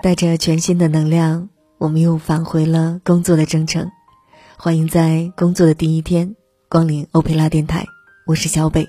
[0.00, 3.90] 带着全新的能量，我们又返回了工作的征程。
[4.56, 6.36] 欢迎在工作的第一天
[6.68, 7.84] 光临欧佩拉电台，
[8.24, 8.88] 我是小北。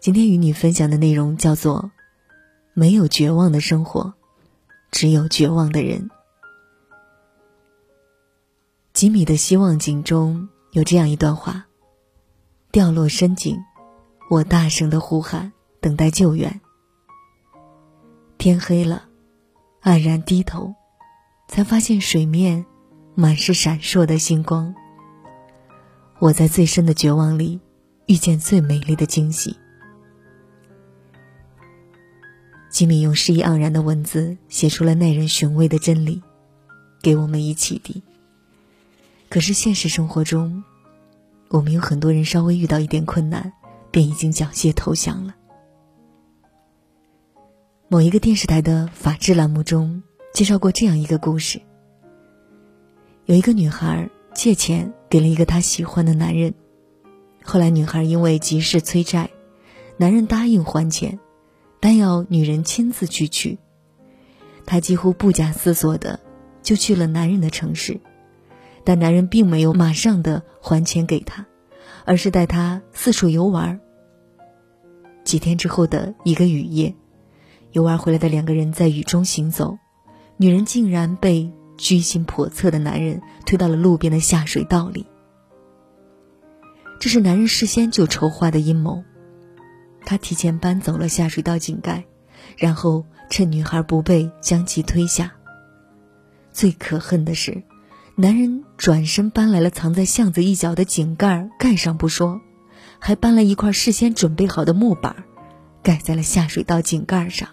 [0.00, 1.92] 今天与你分享的内容叫做
[2.74, 4.12] “没有绝望的生活，
[4.90, 6.10] 只有绝望的人”。
[8.92, 11.66] 吉米的希望井中有这样一段话
[12.72, 13.56] ：“掉落深井，
[14.28, 16.60] 我大声的呼喊，等待救援。
[18.38, 19.04] 天黑了。”
[19.82, 20.74] 黯然低头，
[21.48, 22.64] 才发现水面
[23.14, 24.74] 满是闪烁的星光。
[26.18, 27.58] 我在最深的绝望里，
[28.06, 29.56] 遇见最美丽的惊喜。
[32.70, 36.22] 吉米用诗意盎然的文字写出了耐人寻味的真理，
[37.02, 38.02] 给我们以启迪。
[39.30, 40.62] 可是现实生活中，
[41.48, 43.50] 我们有很多人稍微遇到一点困难，
[43.90, 45.34] 便已经缴械投降了。
[47.92, 51.60] 某一个电视台的法制栏目中介绍过这样一个故事：
[53.24, 56.54] 有一个女孩借钱给了一个她喜欢的男人，
[57.42, 59.28] 后来女孩因为急事催债，
[59.96, 61.18] 男人答应还钱，
[61.80, 63.58] 但要女人亲自去取。
[64.64, 66.20] 她几乎不假思索的
[66.62, 67.98] 就去了男人的城市，
[68.84, 71.44] 但男人并没有马上的还钱给她，
[72.04, 73.80] 而是带她四处游玩。
[75.24, 76.94] 几天之后的一个雨夜。
[77.72, 79.78] 游玩回来的两个人在雨中行走，
[80.36, 85.06] 女人竟然被居心叵测的男人推到了路边的下水道里。
[86.98, 89.02] 这是男人事先就筹划的阴谋，
[90.04, 92.04] 他提前搬走了下水道井盖，
[92.56, 95.32] 然后趁女孩不备将其推下。
[96.50, 97.62] 最可恨的是，
[98.16, 102.40] 男人转身搬来了藏在巷子一角的井盖，盖上不说，
[102.98, 105.24] 还搬了一块事先准备好的木板，
[105.82, 107.48] 盖在了下水道井盖上。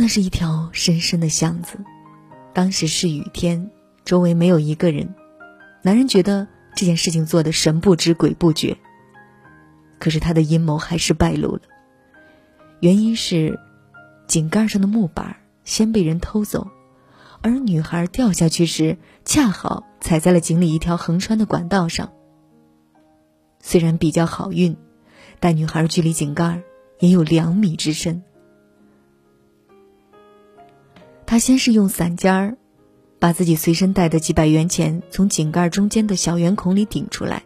[0.00, 1.76] 那是一条深深的巷子，
[2.54, 3.68] 当时是雨天，
[4.04, 5.12] 周围没有一个人。
[5.82, 6.46] 男人觉得
[6.76, 8.78] 这件事情做的神不知鬼不觉，
[9.98, 11.62] 可是他的阴谋还是败露了。
[12.78, 13.58] 原因是，
[14.28, 16.68] 井盖上的木板先被人偷走，
[17.42, 22.12] 而女孩掉下去时恰好踩在了井里一条横穿的管道上。
[23.58, 24.76] 虽然比较好运，
[25.40, 26.62] 但女孩距离井盖
[27.00, 28.22] 也有两米之深。
[31.30, 32.56] 他先是用伞尖儿，
[33.18, 37.42] 把自己随身带的几百元钱从井盖中间的小圆孔里顶出来，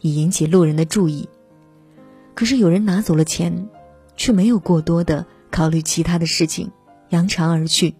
[0.00, 1.26] 以引起路人的注意。
[2.34, 3.70] 可是有人拿走了钱，
[4.14, 6.70] 却没有过多的考虑其他的事情，
[7.08, 7.94] 扬长而去。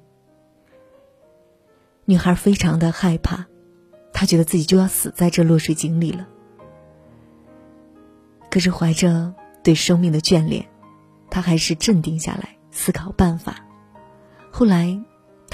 [2.05, 3.47] 女孩非常的害怕，
[4.13, 6.29] 她觉得自己就要死在这落水井里了。
[8.51, 10.67] 可是怀着对生命的眷恋，
[11.31, 13.65] 她还是镇定下来，思考办法。
[14.51, 15.03] 后来。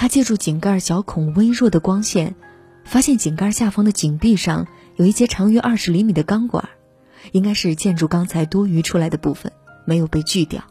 [0.01, 2.33] 他借助井盖小孔微弱的光线，
[2.83, 6.67] 发现井盖下方的井壁上有一节长约二十厘米的钢管，
[7.33, 9.53] 应该是建筑钢材多余出来的部分，
[9.85, 10.63] 没有被锯掉。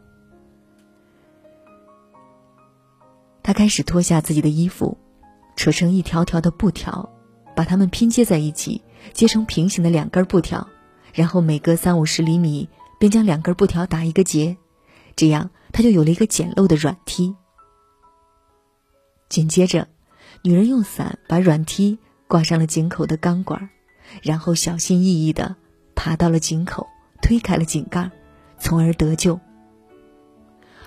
[3.41, 4.99] 他开始脱下自己的衣服，
[5.55, 7.09] 扯成一条条的布条，
[7.55, 10.67] 把它们拼接在一起，接成平行的两根布条，
[11.15, 12.69] 然后每隔三五十厘米
[12.99, 14.57] 便将两根布条打一个结，
[15.15, 17.37] 这样他就有了一个简陋的软梯。
[19.31, 19.89] 紧接着，
[20.43, 23.71] 女人用伞把软梯挂上了井口的钢管，
[24.23, 25.55] 然后小心翼翼地
[25.95, 26.89] 爬到了井口，
[27.23, 28.11] 推开了井盖，
[28.59, 29.39] 从而得救。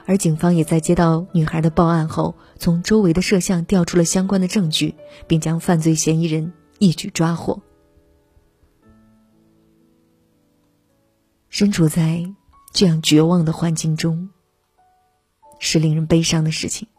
[0.05, 7.61] 而警方也在接到女孩的报案后，从周围的摄像调出了相关的证据，并将犯罪嫌疑人一举抓获。
[11.47, 12.29] 身处在
[12.73, 14.29] 这样绝望的环境中，
[15.59, 16.89] 是令人悲伤的事情。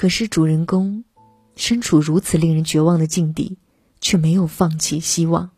[0.00, 1.04] 可是主人公
[1.56, 3.58] 身处如此令人绝望的境地，
[4.00, 5.50] 却没有放弃希望，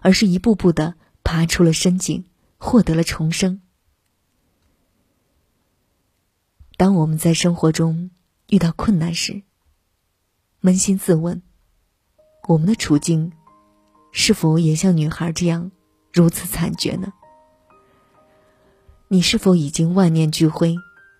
[0.00, 2.24] 而是一步步的爬出了深井，
[2.56, 3.60] 获得了重生。
[6.78, 8.10] 当我们在生活中
[8.48, 9.42] 遇到困难时，
[10.62, 11.42] 扪心自问，
[12.48, 13.34] 我们的处境
[14.10, 15.70] 是否也像女孩这样
[16.14, 17.12] 如此惨绝呢？
[19.08, 20.76] 你是否已经万念俱灰，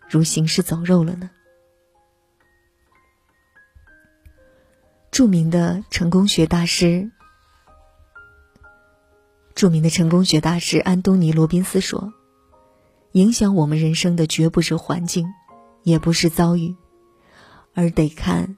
[0.08, 1.28] 如行尸走肉了呢？
[5.12, 7.10] 著名的成功学大师，
[9.54, 12.14] 著名的成功学大师安东尼·罗宾斯说
[13.12, 15.28] ：“影响我们人生的绝不是环境，
[15.82, 16.74] 也不是遭遇，
[17.74, 18.56] 而得看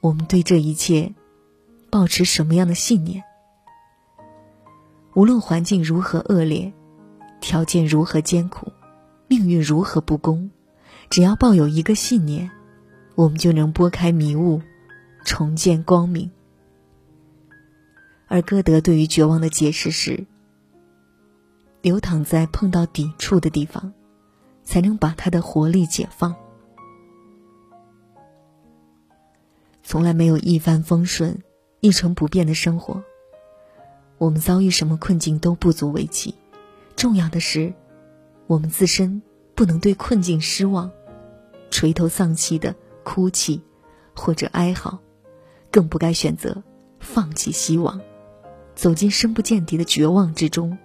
[0.00, 1.12] 我们对这一切
[1.90, 3.24] 保持什么样的信念。
[5.14, 6.72] 无论环境如何恶劣，
[7.40, 8.70] 条件如何艰苦，
[9.26, 10.52] 命运如何不公，
[11.10, 12.52] 只要抱有一个信念，
[13.16, 14.62] 我们就能拨开迷雾，
[15.26, 16.30] 重见光明。
[18.28, 20.24] 而歌德对于绝望的解释是：
[21.82, 23.92] 流淌在碰到抵触的地方，
[24.62, 26.34] 才能把它的活力解放。
[29.82, 31.42] 从来没有一帆风顺、
[31.80, 33.02] 一成不变的生活。
[34.18, 36.34] 我们遭遇什么困境都不足为奇，
[36.94, 37.74] 重要的是，
[38.46, 39.20] 我们自身
[39.56, 40.90] 不能对困境失望，
[41.70, 42.74] 垂头丧气的
[43.04, 43.60] 哭泣
[44.14, 44.98] 或者哀嚎，
[45.70, 46.62] 更不该选择
[47.00, 48.00] 放弃希望，
[48.74, 50.76] 走进深不见底的绝望之中。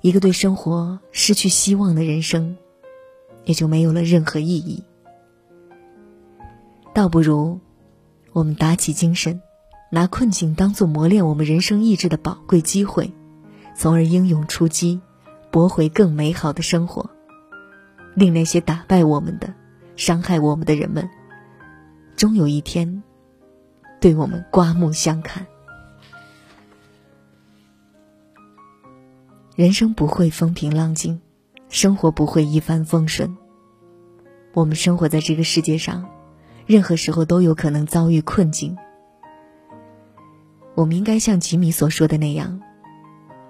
[0.00, 2.56] 一个对生活失去希望的人生，
[3.44, 4.84] 也就没有了任何意义。
[6.94, 7.58] 倒不如，
[8.32, 9.40] 我们打起精神，
[9.90, 13.12] 拿困境当做磨练我们人生意志的宝贵机会，
[13.74, 15.00] 从而英勇出击，
[15.50, 17.10] 搏回更美好的生活，
[18.14, 19.52] 令那些打败我们的、
[19.96, 21.08] 伤害我们的人们，
[22.16, 23.02] 终有一天
[24.00, 25.46] 对我们刮目相看。
[29.54, 31.20] 人生不会风平浪静，
[31.68, 33.36] 生活不会一帆风顺。
[34.54, 36.08] 我们生活在这个世界上。
[36.66, 38.76] 任何时候都有可能遭遇困境，
[40.74, 42.60] 我们应该像吉米所说的那样，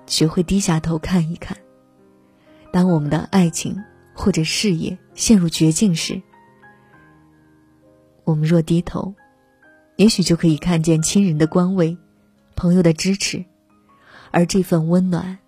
[0.06, 1.58] 学会低下头看一看。
[2.72, 3.82] 当我们的爱情
[4.14, 6.22] 或者事业陷入绝境时，
[8.22, 9.16] 我们若低头，
[9.98, 11.98] 也许就可以看见亲人的关慰、
[12.54, 13.44] 朋友的支持，
[14.30, 15.38] 而这份温暖，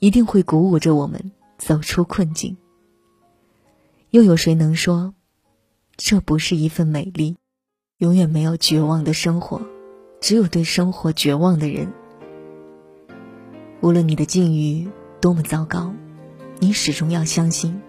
[0.00, 2.56] 一定会鼓舞着我们走出困境。
[4.10, 5.14] 又有谁能说？
[5.96, 7.36] 这不是一份美丽，
[7.98, 9.62] 永远没有绝望的生活，
[10.20, 11.92] 只有对生活绝望的人。
[13.80, 14.88] 无论你的境遇
[15.20, 15.94] 多么糟糕，
[16.58, 17.80] 你始终要相信，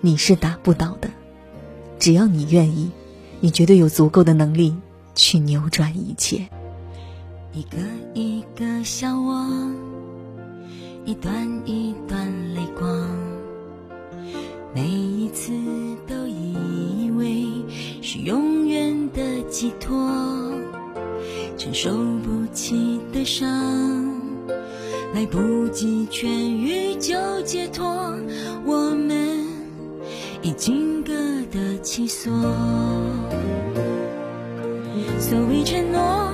[0.00, 1.10] 你是打不倒的。
[1.98, 2.92] 只要你愿意，
[3.40, 4.76] 你绝对有足够的能力
[5.20, 6.48] 去扭转一切。
[7.52, 7.76] 一个
[8.14, 9.46] 一个笑我，
[11.04, 13.06] 一段一段泪光，
[14.74, 15.52] 每一次
[16.08, 17.44] 都以为
[18.00, 20.10] 是永远的寄托，
[21.58, 21.90] 承受
[22.22, 23.46] 不起的伤，
[25.12, 27.84] 来不及痊愈就解脱，
[28.64, 29.44] 我们
[30.40, 31.12] 已经各
[31.52, 32.32] 得其所。
[35.20, 36.32] 所谓承诺，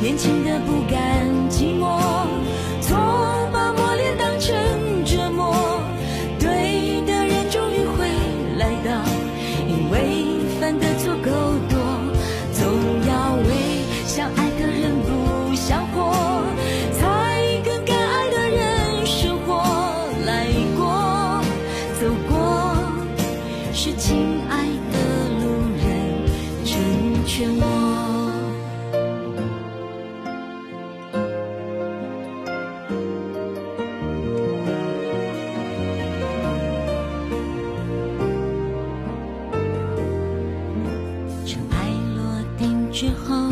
[0.00, 1.17] 年轻的不甘
[42.98, 43.47] 之后。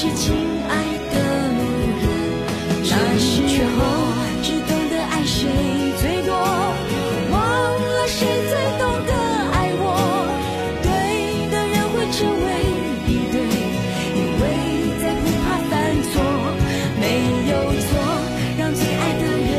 [0.00, 0.32] 是亲
[0.68, 0.72] 爱
[1.10, 1.16] 的
[1.58, 1.60] 路
[1.98, 2.06] 人，
[2.84, 3.78] 那时候
[4.44, 5.50] 只懂得爱谁
[6.00, 6.30] 最多，
[7.32, 9.12] 忘了谁最懂得
[9.50, 9.84] 爱我。
[10.84, 10.86] 对
[11.50, 12.46] 的人会成为
[13.08, 13.42] 一对，
[14.14, 14.42] 因为
[15.02, 15.74] 再不怕犯
[16.12, 16.14] 错，
[17.00, 17.02] 没
[17.50, 17.52] 有
[17.82, 17.90] 错
[18.56, 19.50] 让最爱的人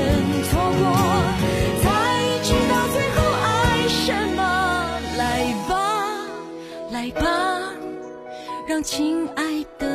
[0.48, 0.82] 错过，
[1.84, 1.84] 才
[2.46, 3.46] 知道最后爱
[3.90, 4.40] 什么。
[5.18, 5.22] 来
[5.68, 5.70] 吧，
[6.94, 7.28] 来吧，
[8.70, 9.44] 让亲爱
[9.78, 9.89] 的。